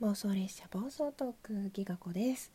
[0.00, 2.52] 妄想列車暴走トークギガ子です。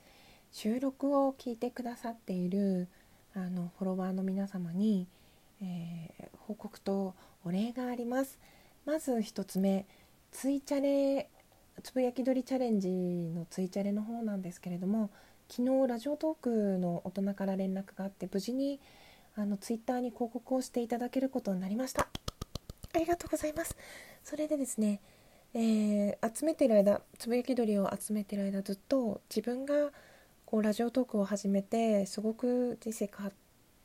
[0.54, 2.88] 収録を聞いてくださっている
[3.36, 5.08] あのフォロワーの皆様に、
[5.62, 8.40] えー、報告とお礼があります。
[8.86, 9.86] まず1つ目
[10.32, 11.30] ツイチャレ
[11.84, 15.10] つぶやき撮りチャレンジのツイチャレの方なんですけれども
[15.50, 18.80] 昨日ラジオトークの大人から連絡があって無事に
[19.36, 22.08] あのツイッターに広告をしていただけることになりました。
[22.94, 23.76] ありがとうございます。
[24.24, 25.02] それでですね
[25.56, 29.92] えー、集めてる間つぶやき鳥を集めてる間ずっと自分が
[30.46, 33.34] こうラジオトークを始めてすごく人生変わっ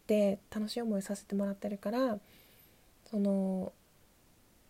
[0.06, 2.18] て楽しい思いさせてもらってるから
[3.10, 3.72] その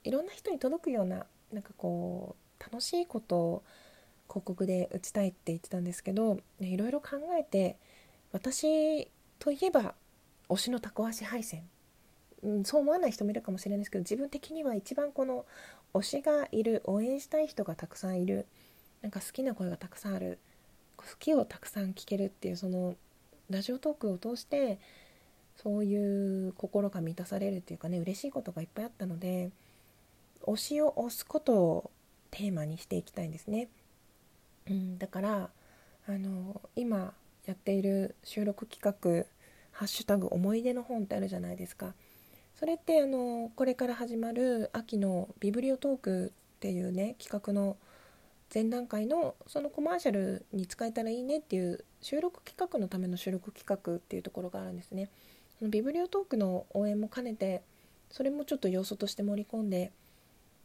[0.03, 3.63] いろんな人に届くようななんかこう楽しいことを
[4.29, 7.77] 広告で打ちたいって言ってたんですけどいろいろ考えて
[8.33, 9.95] 私といえば
[10.49, 11.63] 推しのタコ足配線
[12.43, 15.45] うん、そう思わない人もいるかもしれないですけど自分的には一番この
[15.95, 18.47] 推しがいる応援したい人がたくさんいる
[19.03, 20.39] なんか好きな声がたくさんある
[20.97, 22.97] 好きをたくさん聞けるっていうその
[23.51, 24.79] ラジオトークを通して
[25.57, 29.51] そういう心が満たされるっていうかね嬉しいことがいっぱいあったので
[30.43, 31.91] 推しを推すことを
[32.31, 33.69] テーマにしていきたいんですね。
[34.69, 35.51] うん、だから
[36.07, 37.15] あの今
[37.47, 39.27] やっている収録企画
[39.73, 41.95] 「ハッシュタグ思い出の本」ってあるじゃないですか。
[42.59, 47.77] それってあのこれから始まる秋のビブリオトークっていうね企画の
[48.53, 55.09] 前段階のそのコマーシャルに使えたらいいねっていう収録企画のための収録企画っていうところがあるんですね。
[55.61, 57.63] そのビブリオトークの応援も兼ねて
[58.11, 59.93] それもちょっと要素として盛り込んで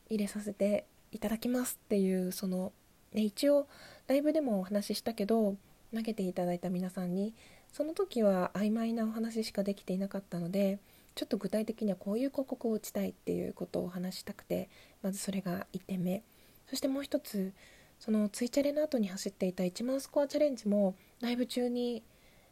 [0.10, 2.74] 入れさせていただきますっていうその、
[3.14, 3.68] ね、一応
[4.08, 5.56] ライブでもお話ししたけど
[5.94, 7.36] 投げていただいた皆さんに
[7.72, 10.80] その時は曖昧なお話しかできていなかったので
[11.16, 14.70] ちょっと具体的にはこういう広告を打ちたいっていうことを話したくて
[15.02, 16.24] まずそれが1点目。
[16.68, 17.54] そしてもう一つ
[18.00, 22.04] そのツイチャレの後に走っていた1万スコアチャレンジもライブ中に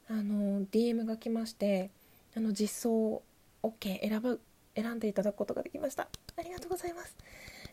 [0.10, 1.90] あの DM が来まして
[2.36, 3.22] あの実装
[3.64, 4.40] OK 選ぶ
[4.76, 6.08] 選んでいただくことができました。
[6.38, 7.16] ありがとうございます。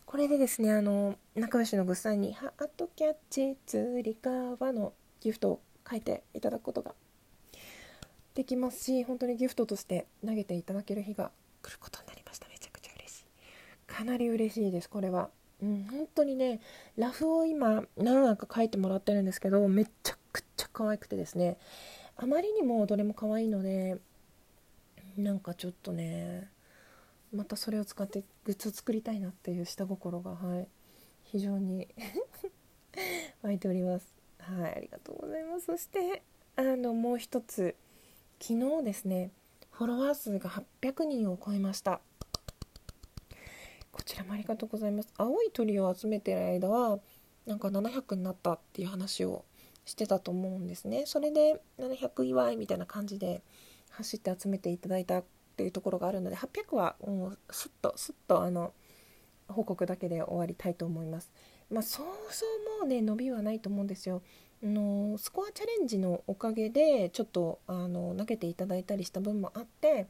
[0.06, 6.94] これでですねあの仲良しのぐっさんに「ハートキャッチ釣り革」のギフトを書いていただくことが
[8.38, 12.46] できますし本当にギフトとして投げていただける日が来ることになりました。
[12.46, 13.24] めちゃくちゃ嬉しい。
[13.88, 15.28] かなり嬉しいですこれは。
[15.60, 16.60] うん本当にね
[16.96, 21.56] ラフを今何枚か書いてもらってるんですけどめちゃくちゃ可愛くてですね。
[22.16, 23.98] あまりにもどれも可愛いので
[25.16, 26.48] なんかちょっとね
[27.34, 30.68] またそれを使ってグッズを作りたいなっていう下心がはい
[31.24, 31.88] 非常に
[33.42, 34.14] 湧いております。
[34.38, 35.66] はいありがとうございます。
[35.66, 36.22] そして
[36.54, 37.74] あのもう一つ。
[38.40, 39.30] 昨日ですね
[39.70, 40.50] フォロワー数が
[40.82, 42.00] 800人を超えました。
[43.92, 45.08] こちらもありがとうございます。
[45.16, 46.98] 青い鳥を集めてる間は
[47.46, 49.44] なんか700になったっていう話を
[49.84, 51.04] してたと思うんですね。
[51.06, 53.42] それで700祝いみたいな感じで
[53.90, 55.24] 走って集めていただいたっ
[55.56, 58.72] ていうところがあるので800はもうスッとスッとあの
[59.48, 61.30] 報告だけで終わりたいと思います。
[61.70, 64.22] まあそうそうもうね伸びはないと思うんですよ。
[64.62, 70.08] のスコアチャレンジのおかげでちょっとあの投げていただいたりした分もあって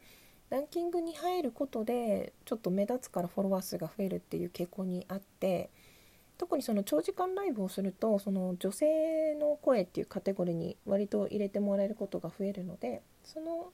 [0.50, 5.70] ランキングに入ることでちょっと目立つからフォロワー数が増えるっていう傾向にあって
[6.38, 13.72] 特にその長時間ライブをするとその女性の声っていうカテゴリーに割と入れてもらえることが増えるのでその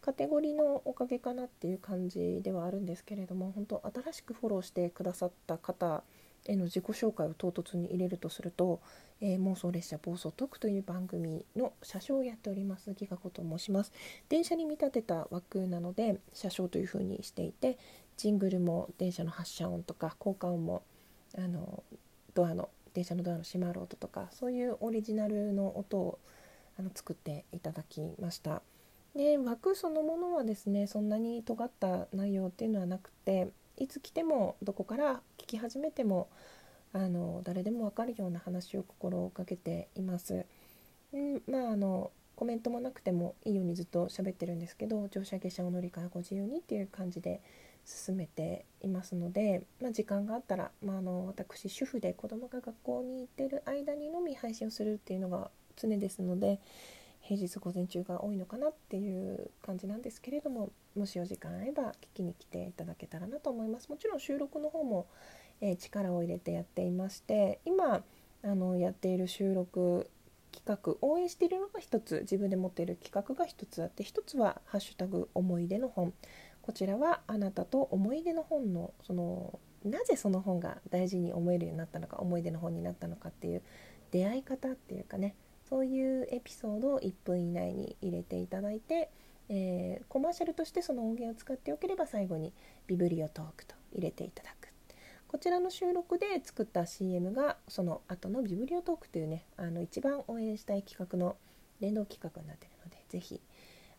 [0.00, 6.04] カテゴリーのおかげかなっていう感じではあるんですけれども本当新しくフォローしてくださった方
[6.48, 8.80] への自己紹介を唐突に入れるとすると
[9.20, 13.92] えー、妄想列車暴走特という番組の車掌をやっておりますギガ子と申します。
[14.28, 17.78] 電車に見立てた枠なので車掌という風にしていて
[18.16, 20.82] ジングルも電車の発車音とか効果音も
[21.36, 21.82] あの
[22.34, 26.18] ドアの電車のドアの閉まる音とかそういうオリジナルの音を
[26.78, 28.62] あの作っていただきました。
[29.16, 33.48] で枠そのものはですねそんなに尖った内容っていうのはなくて
[33.78, 36.28] いつ来てもどこから聞き始めても
[36.92, 40.46] あの誰でも分かるような話を心がけています。
[41.14, 47.40] んまああのコメントもなくてもいいようにずっと喋ってるんですけど乗車下車お乗り換えご自由にっていう感じで
[47.84, 56.60] 進めていますので、まあ、時間があったら、まあ、あの私主婦で子供が学校に行ってる間にのみ配信をするっていうのが常ですので
[57.28, 63.90] 平日午前中が多いのかなっていう感じなんですけれどももしお時間あれば聞きに来ていただけたらなと思います。
[63.90, 65.06] もちろん収録の方も
[65.60, 68.02] えー、力を入れてやっていまして今
[68.42, 70.10] あのやっている収録
[70.52, 76.12] 企画応援しているのが一つ自分で持っている企画が一つあって一つは「ハッシュタグ思い出の本」
[76.62, 83.62] こちらはあなたと思い出の本のそのなぜその本が大事に思えるようになったのか思い出の本になったのかっていう
[84.10, 85.34] 出会い方っていうかね
[85.68, 89.10] そういうエピソードを1分以内に入れていただいて、
[89.48, 92.52] えー、コマーシャルとしてその音源を使ってよければ最後に
[92.86, 94.68] ビブリオトークと入れていただく。
[95.28, 101.36] こちらの収録で作った CM がその後のビブリオトークというねあの一番応援したい企画の
[101.80, 103.40] 連動企画になっているので是非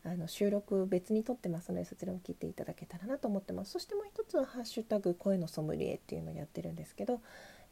[0.04, 3.74] あの収録別に撮ってますのでそちらも聞いていただけたらなと思ってます。
[3.74, 7.22] そしてもう一つは「ハッシュタグ声のソムリエ」っていうのをやってるんですけど、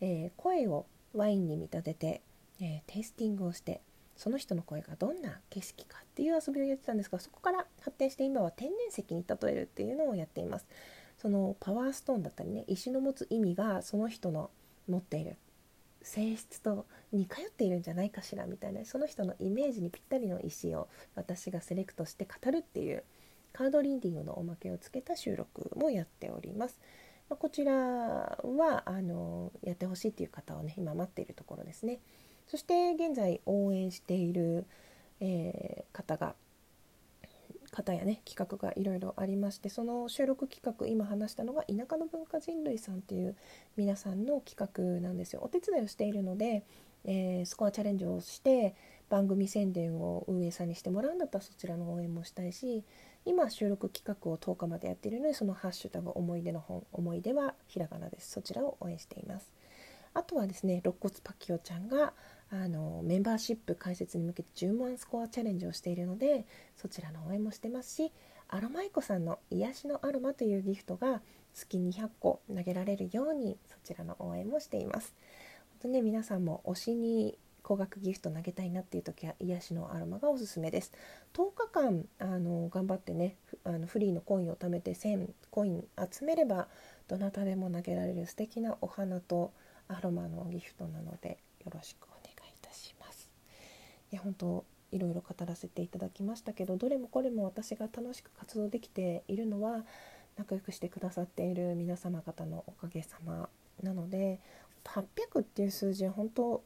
[0.01, 2.21] えー、声をワインに見立てて、
[2.61, 3.81] えー、テイスティングをして
[4.17, 10.67] その人の声がどんな景色かっていう遊びをやってたんですがそこから発展して今は天然石に例えるっていうのをやっています
[11.17, 14.49] そのパワーストーンだったりね石の持つ意味がその人の
[14.87, 15.37] 持っている
[16.01, 23.03] 性質と似通っているんじゃないかしらみたいなその人のイメージにぴったりの石を私がセレクトして語るっていう
[23.53, 26.79] カードリーディングのおまけをつけた収録もやっております。
[27.29, 31.99] ま、こちらはあのやってほしいっていう方をね今待っているところですね。
[32.47, 34.65] そして現在応援している、
[35.19, 36.35] えー、方が
[37.71, 43.35] 方やね企画がいろいろありましてその収録企画今話したのが田舎の文化人類さんっていう
[43.75, 45.41] 皆さんの企画なんですよ。
[45.43, 46.63] お手伝いをしているので、
[47.05, 48.75] えー、スコアチャレンジをして
[49.09, 52.83] 番組宣伝を運営さんにしてもらうんだったらそちらの応援もしたいし
[53.25, 58.31] 今収録企画を10日までやっているのでそのハッシュタグ思い出の本思い出はひらがなです。
[58.31, 59.51] そちらを応援しています。
[60.13, 62.13] あとはですね肋骨パキオちゃんが
[62.49, 66.45] あのメンバーシップ開設に向けて10万スコアチャレンジをしているので
[66.75, 68.11] そちらの応援もしてますし
[68.49, 71.21] アロマイコさんの癒しのアロマというギフトが
[71.53, 75.15] 月200個投げられるようにそちらの応援もしています。
[75.71, 80.93] 本当ね皆さんも推しに高額ギフト投げたいなっていう時は癒しのアロマがおすすめです。
[81.33, 83.35] 10日間あの頑張ってね
[83.65, 86.69] あのフリーのコインを貯めて1000コイン集めれば
[87.09, 89.51] どなたでも投げられる素敵なお花と
[89.89, 92.16] アロマのギフトなのでよろしくお
[94.11, 99.83] いや本当いろいろ語らせていただきましたけどどれもこれも私が楽しく活動できているのは
[100.37, 103.49] 仲良くしてくださっている皆様方のおかげさま
[103.83, 104.39] なので
[104.85, 106.63] 800っていう数字は本当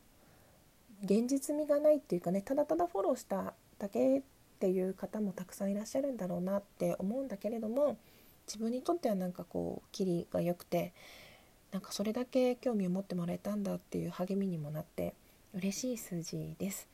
[1.04, 4.22] 現実味がないっていうかねただただフォローしただけっ
[4.60, 7.98] ていう方もたくさんいらっしゃるんだろうなって思うんだけれども
[8.46, 10.94] 自分にとってはなんかこうキリが良くて
[11.72, 15.16] なんかそれだけ興味を持ってもらえたんだっていう励みにもなって
[15.56, 16.91] 嬉しい数字です。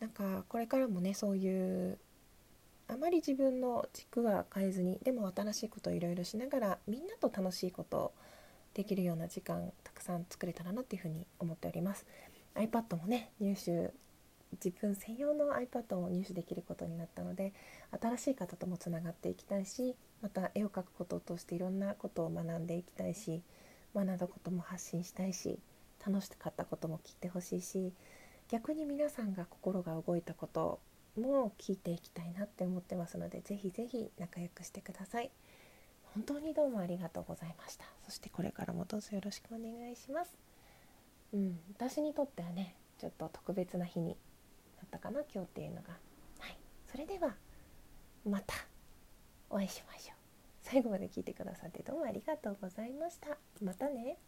[0.00, 1.98] なんかこれからもねそういう
[2.88, 8.12] あまり自分の軸は変えずにでも新しいことをいろいろしながらみんなと楽しいことを
[8.74, 12.06] できるような時間たくさん作れたらなっていうふうに思っております。
[12.54, 13.92] iPad もね入手
[14.52, 17.52] 自分専用の iPad を入手できることになったので
[18.00, 23.42] 新しい方ともつながっていきたいしまた絵を描くことを通していろんなことを学んでいきたいし
[23.94, 25.58] 学んだことも発信したいし
[26.04, 27.92] 楽しかったことも聞いてほしいし
[28.48, 30.80] 逆に皆さんが心が動いたこと
[31.20, 35.30] も聞いていきたいなって思ってますのでぜひぜひ仲良くしてください。
[36.14, 37.84] 本当にどうもありがとうございました。
[38.04, 40.36] そしてこれからもどうぞよろしくお願いします。
[41.32, 44.16] うん私にとってはねちょっと特別な日に
[44.78, 45.90] なったかな今日っていうのが。
[46.38, 46.58] はい。
[46.90, 47.34] それでは
[48.24, 48.54] また
[49.50, 50.16] お会いしましょう。
[50.62, 53.36] 最後まで聞いてくださってどうもありがとうございました。
[53.62, 54.18] またね。